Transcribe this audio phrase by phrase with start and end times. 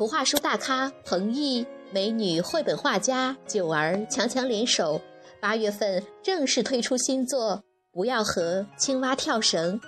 [0.00, 4.98] 图画书大咖彭毅、美女绘本画家九儿强强联手，
[5.40, 7.56] 八月份正式推出新作
[7.92, 9.78] 《不要和青蛙跳绳》，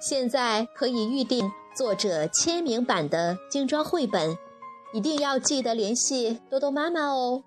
[0.00, 4.36] 现在可以预定作者签名版的精装绘本，
[4.92, 7.44] 一定要记得联系多多妈妈哦。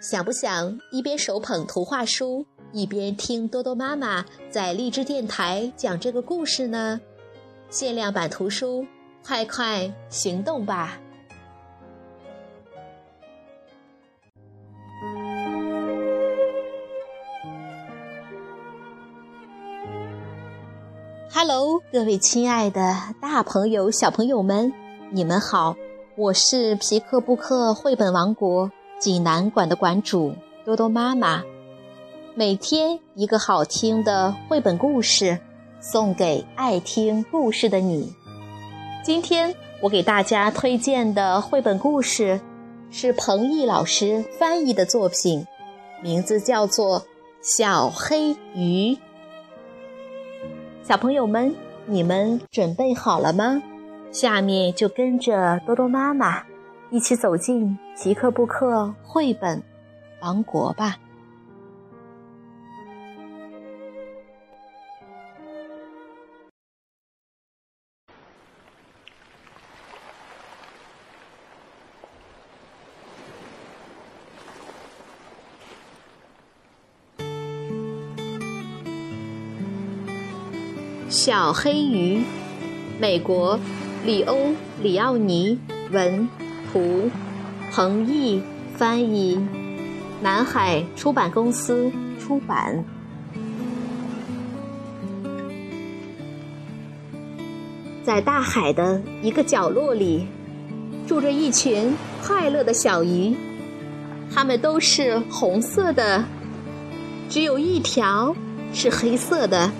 [0.00, 6.98] 想不想一边手捧图画书，一边听多多妈妈在荔枝电台讲这个故事呢？
[7.68, 8.86] 限量版图书，
[9.22, 10.98] 快快行动吧
[21.38, 24.72] ！Hello，各位亲爱的大朋友、小朋友们，
[25.10, 25.76] 你们好！
[26.16, 31.42] 我是皮克布克绘本王国济南馆的馆主多多妈妈。
[32.34, 35.38] 每天一个好听的绘本故事，
[35.78, 38.14] 送给爱听故事的你。
[39.04, 42.40] 今天我给大家推荐的绘本故事
[42.90, 45.46] 是彭毅老师翻译的作品，
[46.02, 47.00] 名字叫做
[47.42, 48.94] 《小黑鱼》。
[50.86, 51.52] 小朋友们，
[51.86, 53.60] 你们准备好了吗？
[54.12, 56.44] 下面就跟着多多妈妈
[56.92, 59.60] 一起走进皮克布克绘本
[60.20, 60.96] 王国吧。
[81.16, 82.22] 小黑鱼，
[83.00, 83.58] 美国，
[84.04, 84.36] 里欧·
[84.82, 85.58] 里奥尼
[85.90, 86.28] 文，
[86.70, 87.10] 图，
[87.72, 88.42] 彭毅
[88.76, 89.40] 翻译，
[90.20, 92.84] 南海出版公司出版。
[98.04, 100.26] 在大海的一个角落里，
[101.06, 103.34] 住着一群快乐的小鱼，
[104.34, 106.22] 它们都是红色的，
[107.30, 108.36] 只有一条
[108.74, 109.72] 是黑色的。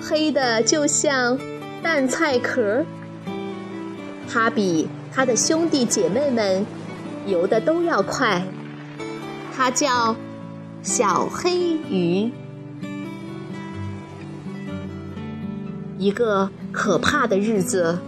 [0.00, 1.38] 黑的就像
[1.82, 2.84] 蛋菜壳，
[4.28, 6.64] 它比它的兄弟姐妹们
[7.26, 8.42] 游的都要快。
[9.54, 10.14] 它叫
[10.82, 12.30] 小黑鱼。
[15.98, 17.98] 一个可怕的日子，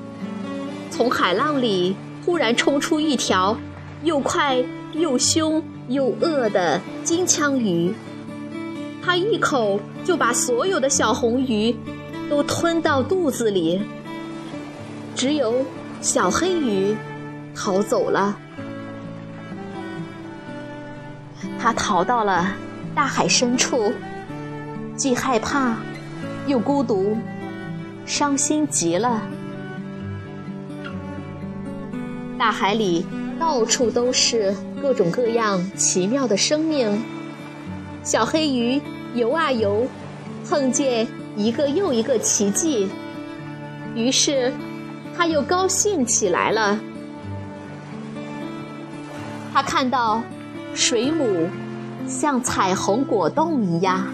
[0.91, 3.57] 从海浪里忽然冲出一条
[4.05, 4.63] 又快
[4.93, 7.95] 又凶又恶的金枪鱼。
[9.03, 11.75] 它一口就把所有的小红鱼
[12.29, 13.81] 都吞到肚子里，
[15.15, 15.65] 只有
[16.01, 16.95] 小黑鱼
[17.55, 18.37] 逃走了。
[21.59, 22.55] 它逃到了
[22.95, 23.93] 大海深处，
[24.95, 25.77] 既害怕
[26.47, 27.17] 又孤独，
[28.05, 29.23] 伤心极了。
[32.39, 33.05] 大海里
[33.41, 37.03] 到处都是各种各样奇妙的生命，
[38.03, 38.81] 小黑鱼。
[39.15, 39.87] 游啊游，
[40.47, 42.91] 碰见一个又一个奇迹，
[43.95, 44.53] 于是
[45.17, 46.79] 他又高兴起来了。
[49.51, 50.23] 他看到
[50.75, 51.49] 水母
[52.07, 54.07] 像彩虹果冻一样，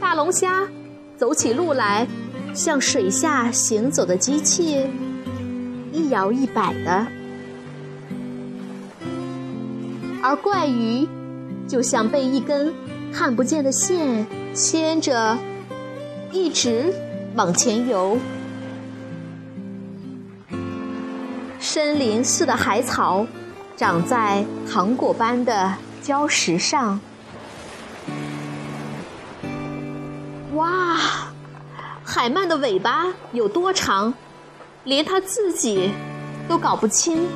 [0.00, 0.68] 大龙虾
[1.16, 2.08] 走起路来
[2.52, 4.84] 像水下行走的机器，
[5.92, 7.06] 一摇一摆的，
[10.24, 11.06] 而怪鱼。
[11.66, 12.74] 就像被一根
[13.10, 15.38] 看不见的线牵着，
[16.30, 16.92] 一直
[17.34, 18.18] 往前游。
[21.58, 23.26] 森林似的海草
[23.76, 27.00] 长在糖果般的礁石上。
[30.52, 30.98] 哇，
[32.04, 34.12] 海鳗的尾巴有多长，
[34.84, 35.90] 连它自己
[36.46, 37.26] 都搞不清。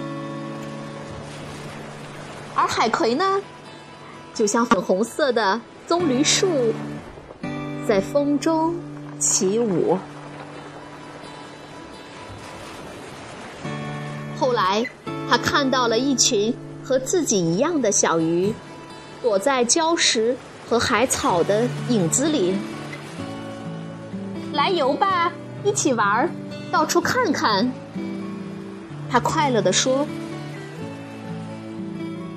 [2.58, 3.40] 而海葵呢？
[4.34, 6.74] 就像粉红色的棕榈树，
[7.86, 8.74] 在风中
[9.20, 9.96] 起舞。
[14.36, 14.84] 后来，
[15.30, 18.52] 他看到了一群和自己一样的小鱼，
[19.22, 20.36] 躲在礁石
[20.68, 22.58] 和海草的影子里。
[24.52, 25.30] 来游吧，
[25.62, 26.28] 一起玩儿，
[26.72, 27.72] 到处看看。
[29.08, 30.04] 他快乐地说。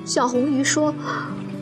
[0.05, 0.93] 小红鱼说。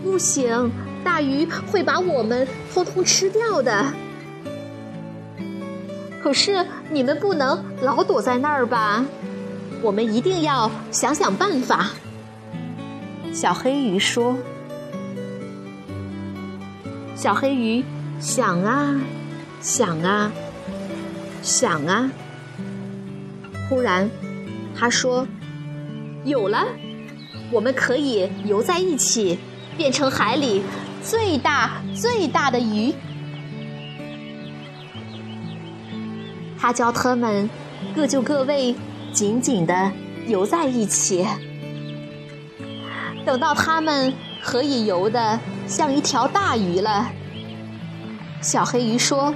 [0.01, 0.71] 不行，
[1.03, 3.85] 大鱼会把我们通通吃掉的。
[6.23, 9.05] 可是你们不能老躲在那儿吧？
[9.81, 11.89] 我们一定要想想办法。
[13.33, 14.37] 小黑鱼说
[17.13, 17.83] ：“小黑鱼
[18.21, 19.01] 想啊，
[19.59, 20.31] 想啊，
[21.41, 22.09] 想啊，
[23.67, 24.09] 忽然，
[24.73, 25.27] 他说
[26.23, 26.65] ：“有了，
[27.51, 29.39] 我们可以游在一起，
[29.77, 30.61] 变成海里
[31.03, 32.93] 最大最大的鱼。”
[36.59, 37.49] 他教他们
[37.95, 38.75] 各就各位，
[39.13, 39.91] 紧紧的
[40.27, 41.25] 游在一起。
[43.25, 44.13] 等到他们
[44.43, 47.09] 可以游的像一条大鱼了，
[48.41, 49.33] 小黑鱼说：“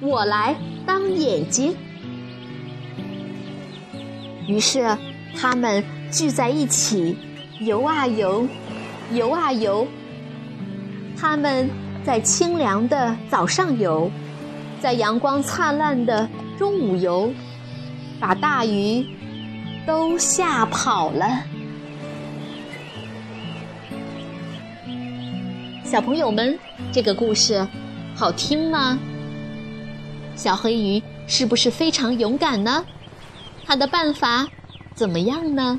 [0.00, 1.76] 我来当眼睛。”
[4.48, 4.96] 于是
[5.36, 7.16] 他们聚在一起
[7.60, 8.48] 游啊游，
[9.12, 9.86] 游啊游。
[11.16, 11.68] 它们
[12.02, 14.10] 在清凉的早上游。
[14.80, 16.26] 在阳光灿烂的
[16.58, 17.30] 中午游，
[18.18, 19.06] 把大鱼
[19.86, 21.44] 都吓跑了。
[25.84, 26.58] 小朋友们，
[26.90, 27.68] 这个故事
[28.16, 28.98] 好听吗？
[30.34, 32.82] 小黑鱼是不是非常勇敢呢？
[33.66, 34.48] 它的办法
[34.94, 35.78] 怎么样呢？